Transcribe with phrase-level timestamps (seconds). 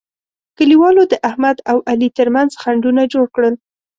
[0.57, 3.53] کلیوالو د احمد او علي ترمنځ خنډونه جوړ کړل.